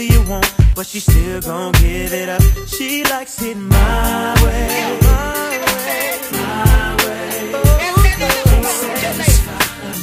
whatever 0.00 0.02
you 0.02 0.30
want, 0.30 0.54
but 0.74 0.86
she 0.86 1.00
still 1.00 1.40
gon' 1.40 1.72
give 1.72 2.12
it 2.12 2.28
up. 2.28 2.42
She 2.68 3.04
likes 3.04 3.42
it 3.42 3.56
my 3.56 4.34
way. 4.42 4.98
My 5.02 5.56
way, 5.64 6.18
my 6.32 6.96
way. 7.04 7.52
Oh, 7.52 8.62
satisfy 9.00 9.58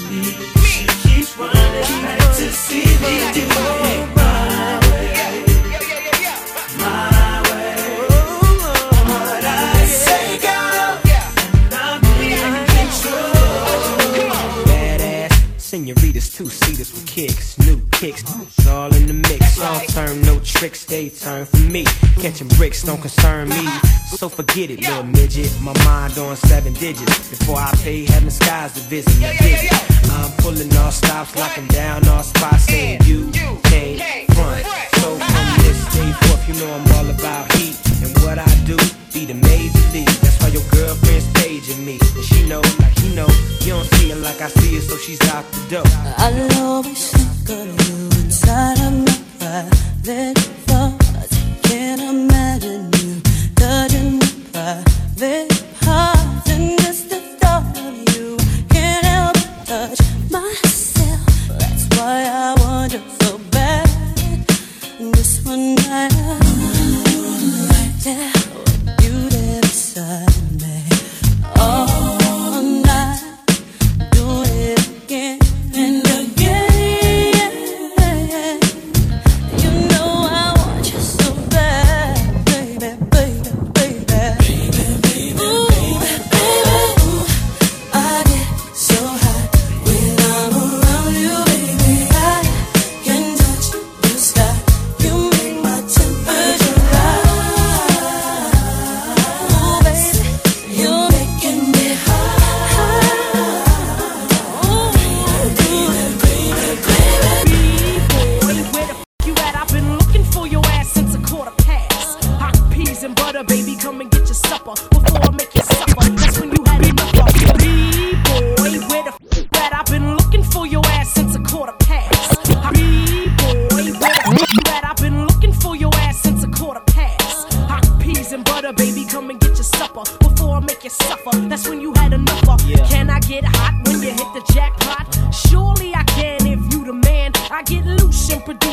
me. 0.09 0.23
She 0.65 0.85
keeps 1.03 1.37
running 1.37 2.01
back 2.03 2.19
to 2.37 2.51
see 2.51 2.85
me 3.03 3.33
do 3.33 3.41
it 3.41 4.15
my 4.15 4.79
way. 4.91 5.13
Senoritas, 15.57 16.29
two-seaters 16.33 16.93
with 16.93 17.05
kicks, 17.05 17.57
new 17.59 17.81
kicks 17.91 18.23
tricks 20.57 20.85
they 20.85 21.09
turn 21.09 21.45
for 21.45 21.57
me. 21.57 21.85
Catching 22.19 22.47
bricks 22.57 22.81
don't 22.81 22.99
concern 22.99 23.49
me. 23.49 23.67
So 24.17 24.27
forget 24.27 24.71
it, 24.71 24.81
little 24.81 25.03
midget. 25.03 25.51
My 25.61 25.73
mind 25.85 26.17
on 26.17 26.35
seven 26.35 26.73
digits. 26.73 27.29
Before 27.29 27.57
I 27.57 27.71
pay 27.83 28.05
heaven 28.05 28.31
skies 28.31 28.73
to 28.73 28.79
visit 28.81 29.15
me. 29.21 29.69
I'm 30.11 30.31
pulling 30.37 30.75
all 30.77 30.91
stops, 30.91 31.35
locking 31.35 31.67
down 31.67 32.07
all 32.07 32.23
spots, 32.23 32.63
saying 32.63 33.01
you 33.05 33.29
can't 33.65 34.01
front. 34.33 34.65
So 34.95 35.17
from 35.17 35.47
this 35.61 35.79
day 35.93 36.11
forth, 36.21 36.47
you 36.47 36.55
know 36.55 36.73
I'm 36.73 36.86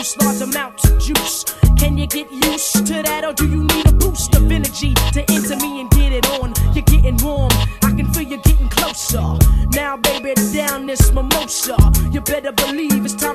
produce 0.04 0.16
large 0.18 0.40
amounts 0.40 0.90
of 0.90 0.98
juice. 1.00 1.44
Can 1.78 1.96
you 1.96 2.06
get 2.06 2.30
used 2.30 2.86
to 2.86 3.02
that, 3.02 3.24
or 3.24 3.32
do 3.32 3.48
you 3.48 3.64
need 3.64 3.86
a 3.86 3.92
boost 3.92 4.34
of 4.34 4.50
energy 4.50 4.94
to 5.12 5.24
enter 5.30 5.56
me 5.56 5.80
and 5.80 5.90
get 5.90 6.12
it 6.12 6.26
on? 6.40 6.52
You're 6.74 6.84
getting 6.84 7.16
warm, 7.18 7.52
I 7.82 7.92
can 7.96 8.12
feel 8.12 8.22
you 8.22 8.38
getting 8.38 8.68
closer. 8.68 9.38
Now, 9.70 9.96
baby, 9.96 10.34
down 10.52 10.86
this 10.86 11.12
mimosa. 11.12 11.76
You 12.10 12.20
better 12.20 12.52
believe 12.52 13.04
it's 13.04 13.14
time 13.14 13.33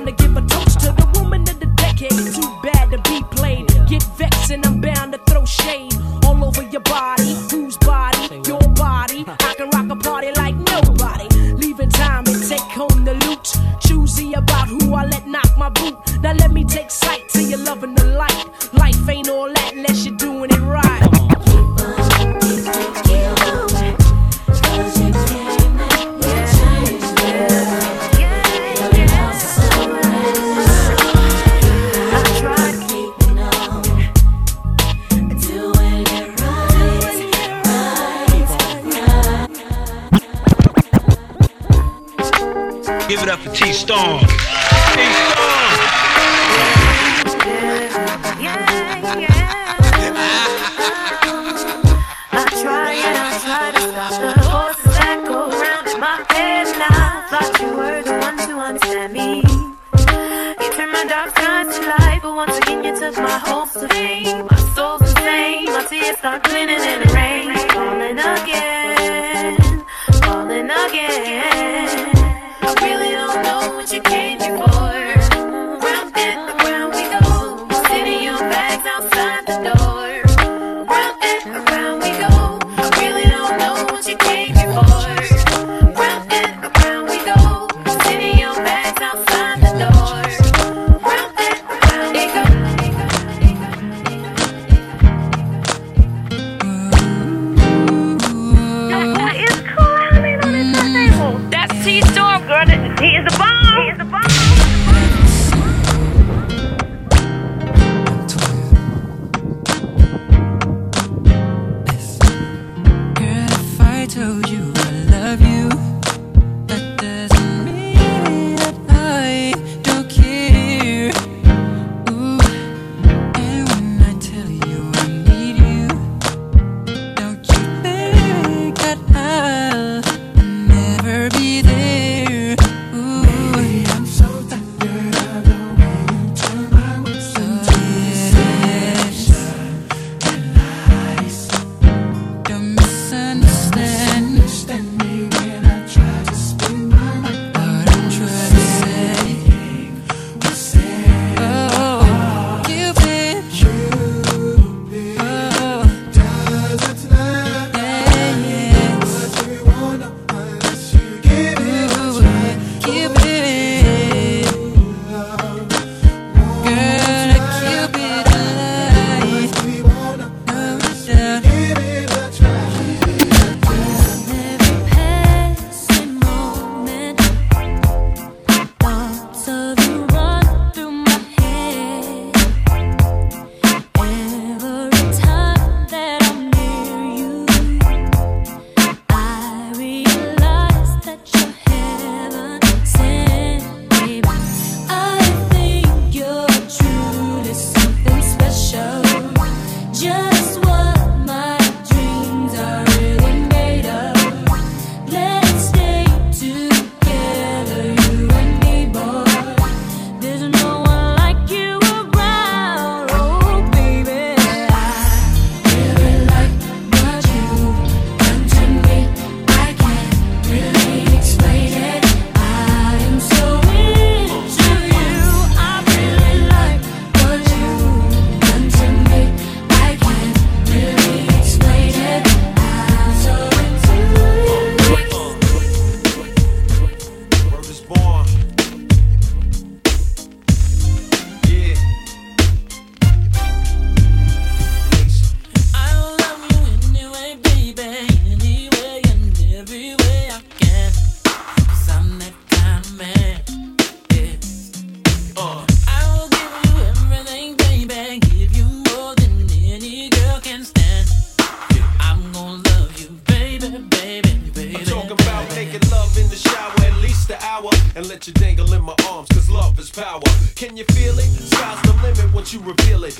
Storm. 43.90 44.29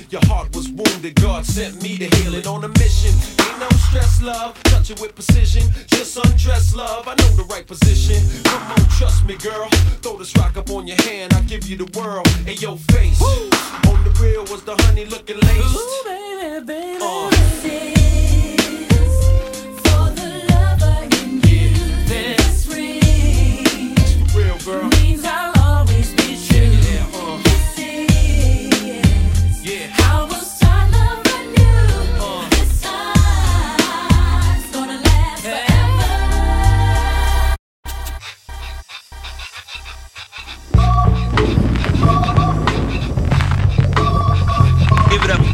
Your 0.09 0.25
heart 0.27 0.55
was 0.57 0.69
wounded, 0.71 1.15
God 1.17 1.45
sent 1.45 1.83
me 1.83 1.99
to 1.99 2.07
heal 2.17 2.35
it 2.35 2.47
on 2.47 2.65
a 2.65 2.69
mission. 2.69 3.15
Ain't 3.47 3.59
no 3.61 3.69
stress, 3.89 4.23
love, 4.23 4.61
touch 4.65 4.91
it 4.91 5.01
with 5.01 5.15
precision. 5.15 5.71
Just 5.87 6.17
undress, 6.17 6.75
love, 6.75 7.07
I 7.07 7.15
know 7.17 7.37
the 7.37 7.45
right 7.45 7.67
position. 7.67 8.23
Come 8.45 8.73
on, 8.73 8.89
trust 8.99 9.25
me, 9.27 9.37
girl. 9.37 9.69
Throw 10.03 10.17
this 10.17 10.35
rock 10.37 10.57
up 10.57 10.71
on 10.71 10.87
your 10.87 11.01
hand, 11.03 11.35
I'll 11.35 11.45
give 11.45 11.69
you 11.69 11.77
the 11.77 11.99
world 11.99 12.27
and 12.47 12.61
your 12.61 12.77
face. 12.93 13.21
Woo! 13.21 13.51
On 13.91 14.03
the 14.05 14.17
real 14.21 14.43
was 14.45 14.63
the 14.65 14.75
honey 14.85 15.05
looking 15.05 15.39
laced. 15.39 15.77
Ooh, 15.77 16.03
baby, 16.05 16.67
baby. 16.67 16.99
Uh. 17.03 18.00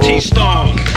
Up 0.09 0.96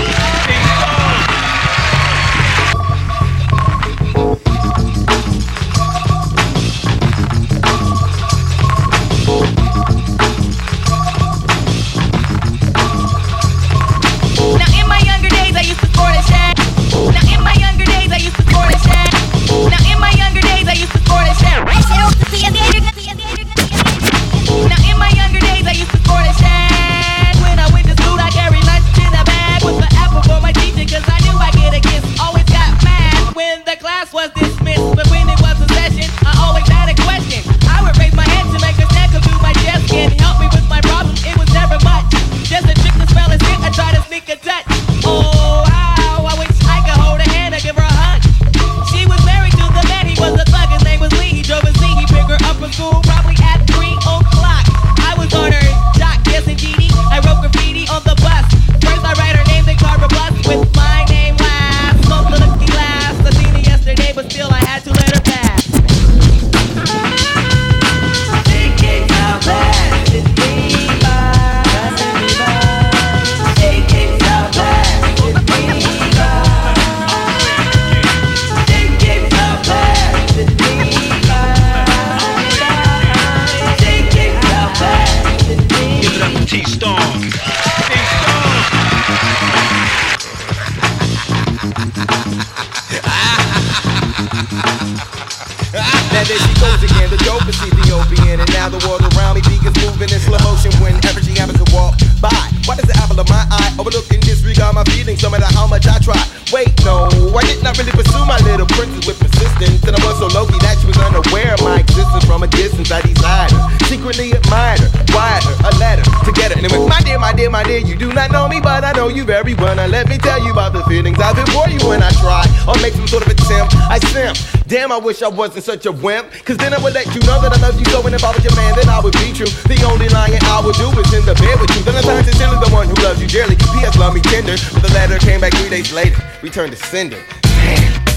begins 99.59 99.77
moving 99.83 100.09
in 100.09 100.19
slow 100.19 100.39
motion 100.47 100.71
Whenever 100.79 101.19
she 101.21 101.35
happens 101.35 101.59
to 101.59 101.67
walk 101.75 101.99
by. 102.23 102.31
Why 102.65 102.75
does 102.75 102.87
the 102.87 102.95
apple 102.95 103.19
of 103.19 103.27
my 103.27 103.43
eye 103.51 103.75
overlook 103.79 104.07
and 104.11 104.21
disregard 104.23 104.75
my 104.75 104.83
feelings 104.95 105.21
No 105.23 105.29
matter 105.29 105.47
how 105.51 105.67
much 105.67 105.87
I 105.87 105.99
try? 105.99 106.19
Wait, 106.51 106.71
no, 106.85 107.11
I 107.35 107.43
did 107.45 107.61
not 107.61 107.77
really 107.77 107.91
pursue 107.91 108.23
my 108.25 108.39
little 108.47 108.65
princess 108.65 109.05
with 109.05 109.19
persistence 109.19 109.83
And 109.83 109.95
I 109.95 109.99
was 110.05 110.17
so 110.19 110.27
low-key 110.31 110.59
that 110.63 110.79
she 110.79 110.87
was 110.87 110.97
unaware 110.97 111.53
of 111.53 111.61
my 111.61 111.79
existence 111.79 112.23
From 112.25 112.43
a 112.43 112.47
distance. 112.47 112.91
I 112.91 113.01
desired 113.01 113.51
her, 113.51 113.61
secretly 113.85 114.31
admired 114.31 114.79
her 114.79 114.89
Wired 115.11 115.43
her, 115.43 115.55
a 115.67 115.71
letter, 115.77 116.05
together 116.23 116.55
And 116.55 116.65
it 116.65 116.71
was 116.71 116.87
my 116.87 117.01
dear, 117.01 117.19
my 117.19 117.33
dear, 117.33 117.49
my 117.49 117.63
dear 117.63 117.79
You 117.79 117.95
do 117.95 118.13
not 118.13 118.31
know 118.31 118.47
me, 118.47 118.59
but 118.61 118.83
I 118.83 118.93
know 118.93 119.07
you 119.07 119.23
very 119.23 119.53
well. 119.55 119.75
Now 119.75 119.87
let 119.87 120.07
me 120.07 120.17
tell 120.17 120.41
you 120.43 120.51
about 120.51 120.73
the 120.73 120.83
feelings 120.85 121.19
I 121.19 121.33
feel 121.33 121.47
for 121.51 121.67
you 121.69 121.79
when 121.87 122.01
I 122.01 122.11
try 122.21 122.45
Or 122.67 122.75
make 122.81 122.93
some 122.93 123.07
sort 123.07 123.25
of 123.25 123.31
attempt, 123.33 123.75
I 123.89 123.99
simp 123.99 124.58
Damn, 124.69 124.91
I 124.91 124.99
wish 124.99 125.23
I 125.23 125.27
wasn't 125.27 125.65
such 125.65 125.87
a 125.87 125.91
wimp. 125.91 126.29
Cause 126.45 126.55
then 126.57 126.75
I 126.75 126.83
would 126.83 126.93
let 126.93 127.07
you 127.07 127.19
know 127.25 127.41
that 127.41 127.51
I 127.51 127.57
love 127.57 127.79
you 127.79 127.85
so. 127.89 128.05
And 128.05 128.13
if 128.13 128.23
I 128.23 128.29
was 128.29 128.43
your 128.45 128.55
man, 128.55 128.77
then 128.77 128.87
I 128.87 129.01
would 129.01 129.17
be 129.17 129.33
true. 129.33 129.49
The 129.65 129.81
only 129.89 130.07
lying 130.09 130.37
I 130.45 130.61
would 130.61 130.77
do 130.77 130.93
is 130.93 131.09
in 131.09 131.25
the 131.25 131.33
bed 131.33 131.57
with 131.57 131.73
you. 131.73 131.81
Then 131.81 131.97
I'm 131.97 132.05
time 132.05 132.23
sincerely 132.23 132.61
the 132.61 132.69
one 132.69 132.85
who 132.85 132.93
loves 133.01 133.19
you 133.19 133.27
dearly. 133.27 133.57
P.S. 133.57 133.97
love 133.97 134.13
me 134.13 134.21
tender. 134.21 134.61
But 134.69 134.85
the 134.85 134.93
letter 134.93 135.17
came 135.17 135.41
back 135.41 135.57
three 135.57 135.73
days 135.73 135.91
later. 135.91 136.21
Returned 136.43 136.71
to 136.71 136.77
sender. 136.77 137.17
You 137.17 137.25
you 137.25 137.97
you 137.97 138.13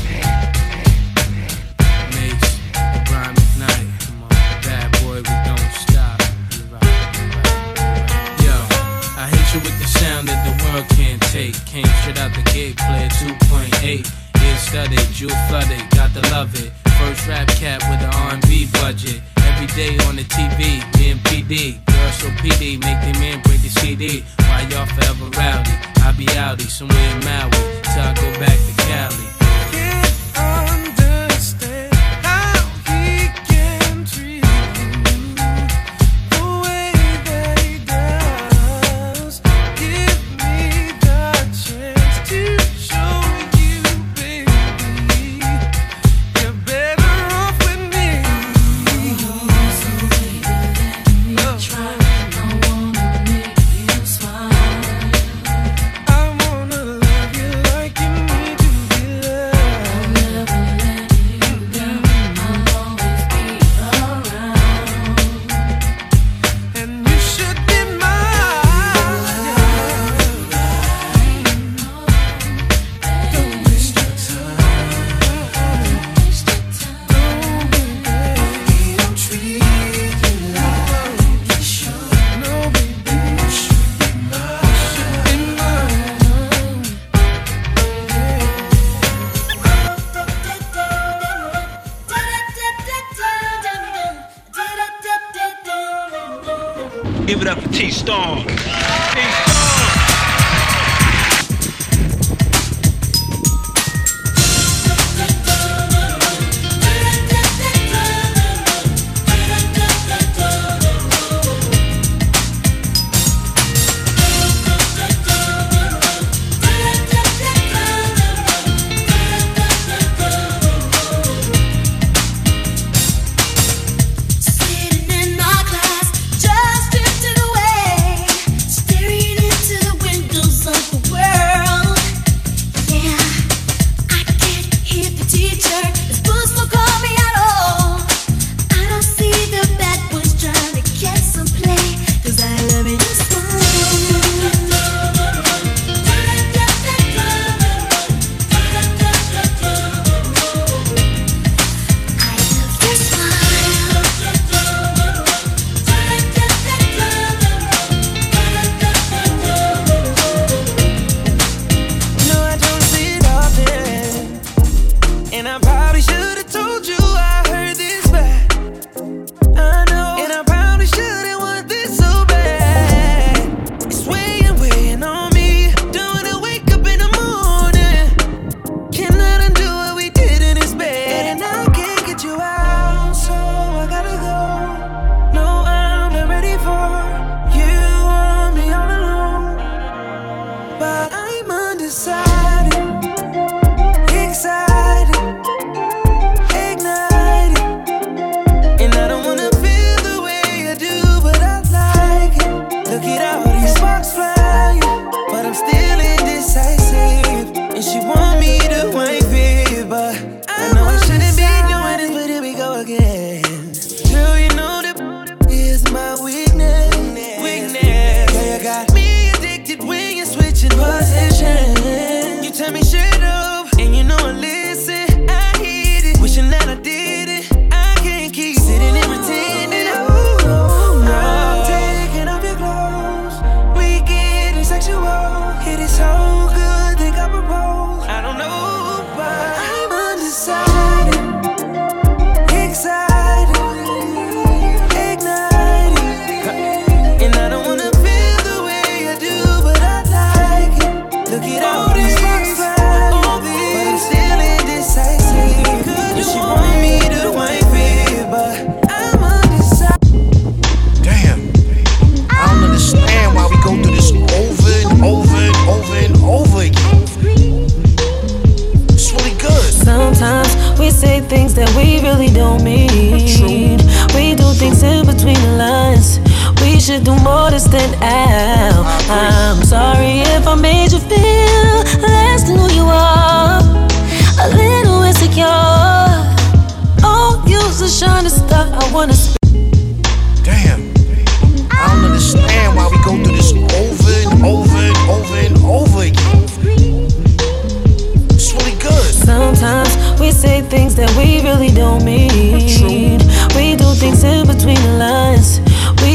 I 9.16 9.32
you 9.56 9.60
with 9.64 9.76
the 9.80 9.88
sound 9.88 10.28
that 10.28 10.44
the 10.44 10.52
world 10.68 10.84
can't 11.00 11.22
take. 11.32 11.56
Came 11.64 11.88
straight 12.04 12.20
out 12.20 12.36
the 12.36 12.44
gate, 12.52 12.76
played 12.76 13.10
2.8. 13.40 14.21
Ear 14.52 14.58
studded, 14.58 14.98
jewel 15.12 15.34
flooded, 15.48 15.80
got 15.90 16.12
to 16.12 16.20
love 16.30 16.54
it. 16.54 16.72
First 16.98 17.26
rap 17.26 17.48
cat 17.48 17.80
with 17.88 18.00
the 18.00 18.10
R&B 18.14 18.68
budget. 18.72 19.22
Every 19.48 19.66
day 19.68 19.96
on 20.04 20.16
the 20.16 20.24
TV, 20.24 20.84
me 20.98 21.12
and 21.12 21.20
PD. 21.20 21.80
Girls 21.86 22.14
so 22.16 22.28
PD, 22.42 22.78
make 22.78 23.00
them 23.00 23.18
man 23.18 23.40
break 23.42 23.62
the 23.62 23.70
CD. 23.70 24.24
Why 24.40 24.66
y'all 24.70 24.84
forever 24.86 25.24
rowdy? 25.38 25.72
I 26.04 26.12
be 26.18 26.26
outie 26.26 26.68
somewhere 26.68 27.16
in 27.16 27.24
Maui 27.24 27.50
till 27.82 28.02
I 28.02 28.12
go 28.14 28.28
back 28.40 28.58
to 28.58 28.72
Cali. 28.84 29.41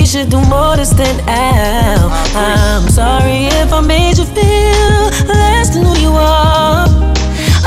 Should 0.07 0.29
do 0.29 0.39
more 0.45 0.77
to 0.77 0.85
stand 0.85 1.19
out. 1.27 2.09
I'm 2.33 2.87
sorry 2.87 3.47
if 3.59 3.73
I 3.73 3.81
made 3.81 4.17
you 4.17 4.23
feel 4.23 5.27
less 5.27 5.73
than 5.73 5.83
who 5.83 5.97
you 5.99 6.11
are. 6.11 6.87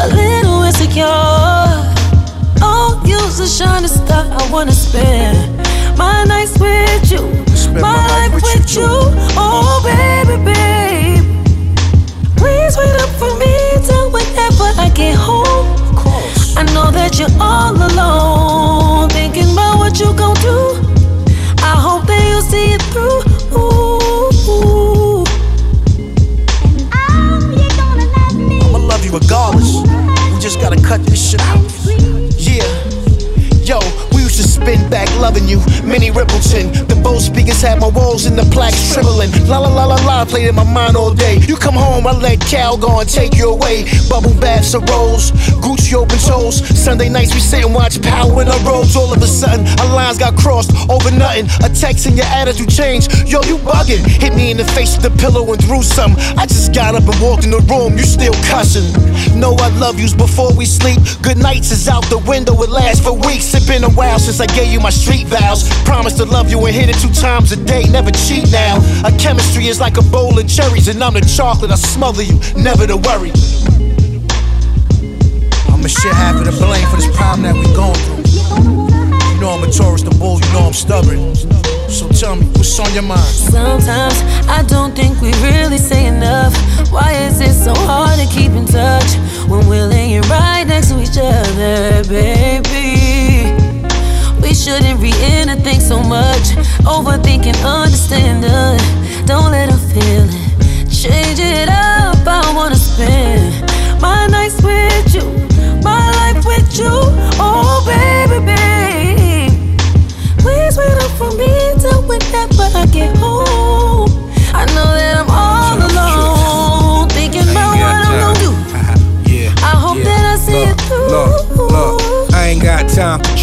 A 0.00 0.07
little 0.09 0.62
insecure. 0.62 1.05
Oh, 2.62 3.03
you's 3.05 3.40
a 3.40 3.46
shining 3.46 3.88
star. 3.88 4.24
I 4.24 4.50
wanna 4.50 4.72
spend 4.72 5.37
my 5.98 6.24
nights 6.24 6.59
with 6.59 7.12
you, 7.12 7.20
my 7.79 8.07
life 8.09 8.33
with 8.33 8.74
you. 8.74 8.88
Oh, 9.37 9.83
baby, 9.85 10.42
babe. 10.42 11.24
Please 12.38 12.74
wait 12.79 12.96
up 13.03 13.11
for 13.20 13.37
me 13.37 13.53
till 13.85 14.11
whenever 14.11 14.68
I 14.81 14.88
get 14.94 15.14
home. 15.14 15.76
I 16.57 16.62
know 16.72 16.90
that 16.90 17.18
you're 17.18 17.37
all 17.38 17.72
alone, 17.74 17.89
loving 35.30 35.48
you. 35.48 35.58
Riperton. 36.10 36.88
The 36.88 36.96
Bose 36.96 37.26
speakers 37.26 37.62
had 37.62 37.80
my 37.80 37.88
walls 37.88 38.26
and 38.26 38.36
the 38.36 38.42
plaques 38.50 38.92
trembling. 38.92 39.30
La 39.46 39.58
la 39.58 39.68
la 39.68 39.84
la 39.84 39.96
la 40.06 40.24
played 40.24 40.48
in 40.48 40.54
my 40.54 40.64
mind 40.64 40.96
all 40.96 41.14
day. 41.14 41.38
You 41.46 41.56
come 41.56 41.74
home, 41.74 42.06
I 42.06 42.12
let 42.12 42.40
Calgon 42.40 43.06
take 43.06 43.36
you 43.36 43.50
away. 43.50 43.84
Bubble 44.08 44.34
baths 44.40 44.74
of 44.74 44.82
rose, 44.88 45.30
Gucci 45.62 45.94
open 45.94 46.18
toes. 46.18 46.66
Sunday 46.74 47.08
nights 47.08 47.34
we 47.34 47.40
sit 47.40 47.64
and 47.64 47.74
watch 47.74 48.00
Power 48.02 48.42
in 48.42 48.48
our 48.48 48.58
robes. 48.66 48.96
All 48.96 49.12
of 49.12 49.22
a 49.22 49.26
sudden, 49.26 49.66
our 49.80 49.94
lines 49.94 50.18
got 50.18 50.36
crossed 50.36 50.72
over 50.90 51.10
nothing. 51.10 51.46
A 51.62 51.68
text 51.68 52.06
and 52.06 52.16
your 52.16 52.26
attitude 52.26 52.70
changed. 52.70 53.28
Yo, 53.28 53.42
you 53.42 53.58
bugging. 53.58 54.02
Hit 54.06 54.34
me 54.34 54.50
in 54.50 54.56
the 54.56 54.64
face 54.64 54.96
with 54.96 55.04
the 55.04 55.14
pillow 55.22 55.46
and 55.52 55.62
threw 55.62 55.82
some. 55.82 56.16
I 56.36 56.46
just 56.46 56.74
got 56.74 56.94
up 56.94 57.06
and 57.06 57.20
walked 57.20 57.44
in 57.44 57.50
the 57.50 57.62
room. 57.70 57.96
You 57.96 58.04
still 58.04 58.34
cussing. 58.50 58.88
Know 59.38 59.54
I 59.60 59.68
love 59.78 60.00
yous 60.00 60.14
before 60.14 60.52
we 60.54 60.64
sleep. 60.64 60.98
Good 61.22 61.38
nights 61.38 61.70
is 61.70 61.88
out 61.88 62.04
the 62.10 62.18
window. 62.18 62.54
It 62.62 62.70
lasts 62.70 63.04
for 63.04 63.14
weeks. 63.14 63.54
It's 63.54 63.66
been 63.66 63.84
a 63.84 63.90
while 63.90 64.18
since 64.18 64.40
I 64.40 64.46
gave 64.46 64.72
you 64.72 64.80
my 64.80 64.90
street 64.90 65.19
vows. 65.24 65.68
Promise 65.85 66.14
to 66.14 66.24
love 66.24 66.50
you 66.50 66.64
and 66.66 66.74
hit 66.74 66.88
it 66.88 66.96
two 66.96 67.12
times 67.12 67.52
a 67.52 67.56
day. 67.56 67.85
Never 67.90 68.11
cheat 68.11 68.50
now. 68.50 68.76
Our 69.04 69.12
chemistry 69.18 69.66
is 69.66 69.80
like 69.80 69.96
a 69.96 70.02
bowl 70.02 70.38
of 70.38 70.48
cherries, 70.48 70.88
and 70.88 71.02
I'm 71.02 71.14
the 71.14 71.20
chocolate. 71.20 71.70
I 71.70 71.76
smother 71.76 72.22
you. 72.22 72.38
Never 72.56 72.87
to 72.87 72.96
worry. 72.96 73.33
I'ma 75.68 75.88
share 75.88 76.14
half 76.14 76.37
of 76.37 76.44
the 76.44 76.52
blame 76.61 76.87
for 76.88 76.96
this 76.96 77.11
problem 77.16 77.42
that 77.42 77.54
we 77.54 77.64
going 77.74 77.94
through. 78.04 78.20
You 79.35 79.40
know 79.40 79.50
I'm 79.50 79.64
a 79.64 79.72
Taurus, 79.72 80.02
the 80.02 80.11
bull. 80.18 80.40
You 80.40 80.52
know 80.52 80.66
I'm 80.66 80.72
stubborn. 80.72 81.35
So 81.90 82.09
tell 82.09 82.37
me, 82.37 82.46
what's 82.54 82.78
on 82.78 82.92
your 82.94 83.02
mind? 83.02 83.20
Sometimes 83.24 84.14
I 84.46 84.62
don't 84.68 84.94
think 84.94 85.20
we 85.20 85.33
really 85.42 85.69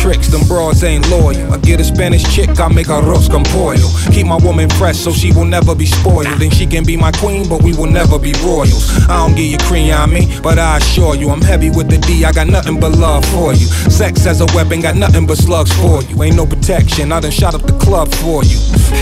tricks, 0.08 0.28
them 0.28 0.48
broads 0.48 0.84
ain't 0.86 1.10
loyal. 1.10 1.52
I 1.52 1.58
get 1.58 1.82
a 1.82 1.84
Spanish 1.84 2.24
chick, 2.34 2.60
I 2.60 2.70
make 2.70 2.88
her 2.88 3.02
arroz 3.02 3.30
con 3.30 3.44
pollo. 3.44 3.88
Keep 4.14 4.28
my 4.28 4.38
woman 4.38 4.70
fresh 4.70 4.96
so 4.96 5.12
she 5.12 5.34
will 5.34 5.46
never 5.46 5.76
be 5.76 5.86
spoiled. 5.86 6.42
And 6.42 6.54
she 6.54 6.66
can 6.66 6.86
be 6.86 6.96
my 6.96 7.12
queen, 7.12 7.50
but 7.50 7.62
we 7.62 7.74
will 7.76 7.92
never 7.92 8.18
be 8.18 8.32
royals. 8.46 8.88
I 9.10 9.18
don't 9.18 9.36
give 9.36 9.52
you 9.52 9.58
cream 9.58 9.94
on 9.94 10.14
me, 10.14 10.40
but 10.42 10.60
I 10.60 10.78
assure 10.78 11.16
you, 11.16 11.30
I'm 11.30 11.42
heavy 11.42 11.70
with 11.70 11.90
the 11.90 11.98
D, 11.98 12.24
I 12.24 12.32
got 12.32 12.48
nothing 12.48 12.80
but 12.80 12.94
love 12.94 13.26
for 13.26 13.52
you. 13.52 13.68
Sex 13.92 14.26
as 14.26 14.40
a 14.40 14.46
weapon, 14.56 14.80
got 14.80 14.96
nothing 14.96 15.28
but 15.28 15.38
slugs 15.38 15.74
for 15.74 16.02
you. 16.04 16.24
Ain't 16.24 16.38
no 16.38 16.46
protection, 16.46 17.12
I 17.12 17.20
done 17.20 17.32
shot 17.32 17.54
up 17.54 17.64
the 17.64 17.78
club 17.78 18.08
for 18.24 18.44
you. 18.46 18.60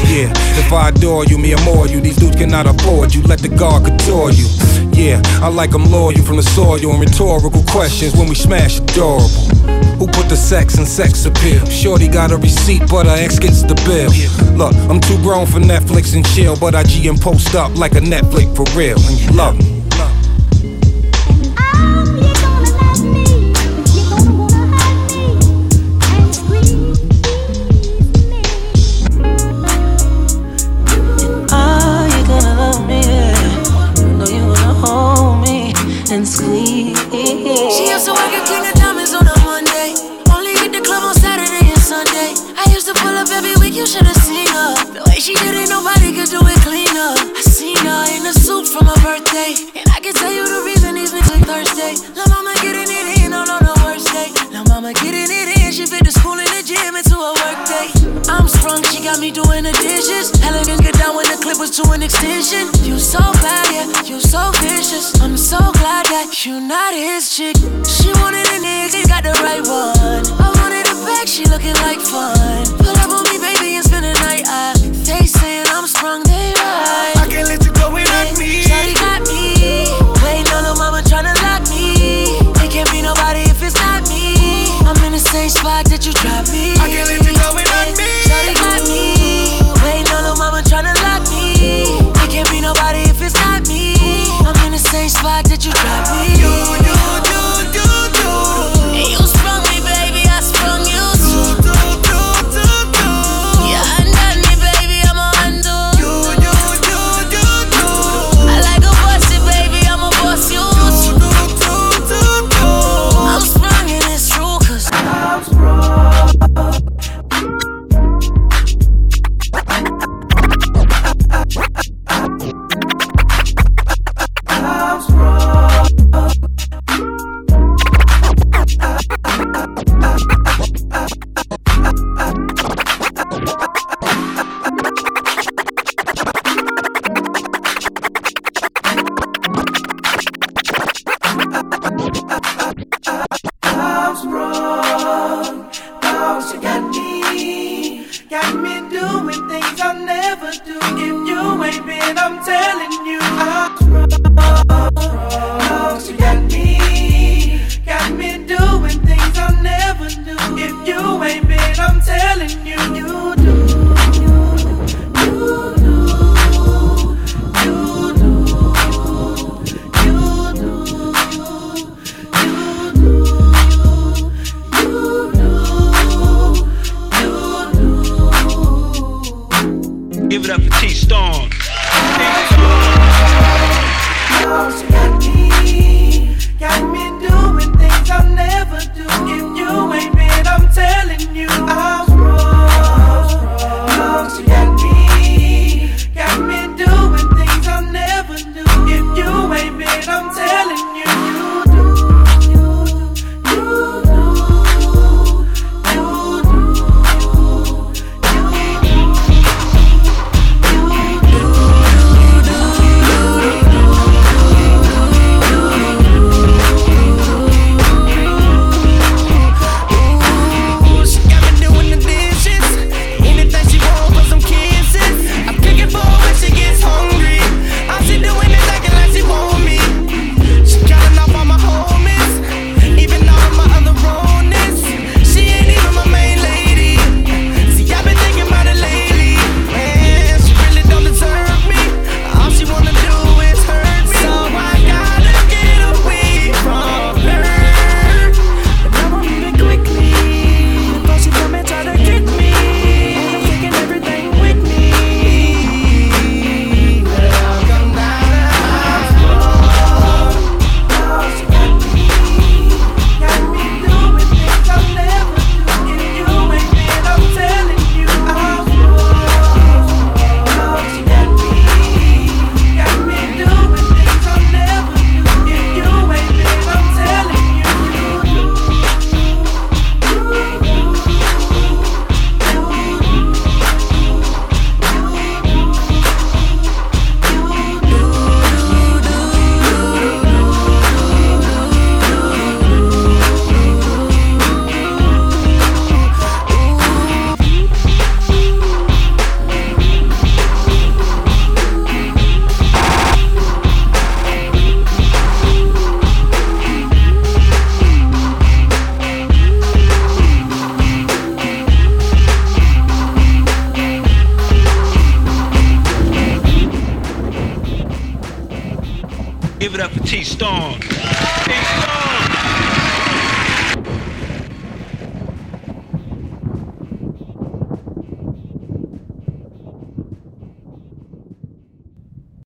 Yeah, 0.09 0.33
if 0.57 0.73
I 0.73 0.89
adore 0.89 1.25
you, 1.25 1.37
me 1.37 1.53
or 1.53 1.61
more 1.63 1.87
you, 1.87 2.01
these 2.01 2.15
dudes 2.15 2.35
cannot 2.35 2.65
afford 2.65 3.13
you. 3.13 3.21
Let 3.21 3.39
the 3.39 3.49
guard 3.49 3.85
couture 3.85 4.31
you. 4.31 4.47
Yeah, 4.95 5.21
I 5.43 5.49
like 5.49 5.71
them 5.71 5.85
loyal 5.91 6.23
from 6.23 6.37
the 6.37 6.43
soil 6.43 6.79
and 6.89 6.99
rhetorical 6.99 7.63
questions 7.69 8.15
when 8.15 8.27
we 8.27 8.35
smash 8.35 8.79
adorable. 8.79 9.29
Who 9.99 10.07
put 10.07 10.27
the 10.27 10.35
sex 10.35 10.77
in 10.77 10.85
sex 10.95 11.25
appeal. 11.25 11.65
Shorty 11.65 12.07
got 12.07 12.31
a 12.31 12.37
receipt, 12.37 12.81
but 12.89 13.05
her 13.05 13.17
ex 13.17 13.37
gets 13.37 13.63
the 13.63 13.75
bill. 13.83 14.09
Look, 14.55 14.73
I'm 14.89 15.01
too 15.01 15.17
grown 15.17 15.45
for 15.45 15.59
Netflix 15.59 16.15
and 16.15 16.25
chill, 16.27 16.55
but 16.57 16.73
I 16.73 16.83
G 16.83 17.09
and 17.09 17.19
post 17.19 17.53
up 17.53 17.75
like 17.75 17.95
a 17.95 17.99
Netflix 17.99 18.55
for 18.55 18.63
real. 18.77 18.95
And 18.95 19.19
ah, 31.51 32.05
you 32.15 32.23
love 32.55 32.87
me. 32.87 33.25
and 36.11 36.25
squeeze 36.25 37.04
for 48.75 48.83
my 48.83 48.97
birthday. 48.99 49.55
And 49.79 49.87
I 49.95 50.03
can 50.03 50.11
tell 50.11 50.31
you 50.31 50.43
the 50.43 50.61
reason 50.67 50.95
these 50.95 51.15
niggas 51.15 51.31
are 51.31 51.45
thirsty. 51.47 51.95
La 52.11 52.27
mama 52.27 52.51
getting 52.59 52.91
it 52.91 53.23
in 53.23 53.31
on, 53.31 53.47
on 53.47 53.63
her 53.63 53.77
worst 53.87 54.11
day. 54.11 54.27
La 54.51 54.67
mama 54.67 54.91
getting 54.91 55.31
it 55.31 55.47
in, 55.63 55.71
she 55.71 55.87
fit 55.87 56.03
the 56.03 56.11
school 56.11 56.35
and 56.35 56.51
the 56.51 56.59
gym 56.59 56.91
into 56.99 57.15
a 57.15 57.31
work 57.39 57.59
day. 57.63 57.87
I'm 58.27 58.51
strong, 58.51 58.83
she 58.91 58.99
got 58.99 59.23
me 59.23 59.31
doing 59.31 59.63
the 59.63 59.71
dishes. 59.79 60.35
Elegant 60.43 60.83
get 60.83 60.95
down 60.99 61.15
when 61.15 61.23
the 61.31 61.39
clip 61.39 61.55
was 61.55 61.71
to 61.79 61.87
an 61.95 62.03
extension. 62.03 62.67
You 62.83 62.99
so 62.99 63.23
bad, 63.39 63.63
yeah, 63.71 63.87
you 64.03 64.19
so 64.19 64.51
vicious. 64.59 65.15
I'm 65.23 65.37
so 65.39 65.59
glad 65.79 66.03
that 66.11 66.35
you 66.43 66.59
not 66.59 66.91
his 66.91 67.31
chick. 67.31 67.55
She 67.87 68.11
wanted 68.19 68.43
a 68.43 68.59
nigga, 68.59 69.07
got 69.07 69.23
the 69.23 69.35
right 69.39 69.63
one. 69.63 70.23
I 70.35 70.51
wanted 70.59 70.83
a 70.83 70.95
bag, 71.07 71.31
she 71.31 71.47
looking 71.47 71.77
like 71.79 72.03
fun. 72.03 72.67
Pull 72.83 72.95
up 72.99 73.07
on 73.07 73.23
me, 73.31 73.39
baby, 73.39 73.79
and 73.79 73.85
spend 73.87 74.03
the 74.03 74.15
night. 74.27 74.43
I, 74.51 74.75
they 75.07 75.23
saying 75.23 75.63
I'm 75.71 75.87
strong, 75.87 76.27
they 76.27 76.51
right. 76.59 77.15
I 77.23 77.27
can't 77.31 77.47
let 77.47 77.64
same 85.35 85.49
spot 85.49 85.85
that 85.91 86.05
you 86.05 86.13
dropped 86.13 86.51
me. 86.53 86.71
I 86.79 86.87
can't 86.87 87.09
leave 87.09 87.24